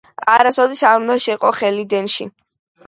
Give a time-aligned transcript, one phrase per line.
[0.35, 2.31] არასოდეს არ უნდა შეყო ხელი დენში.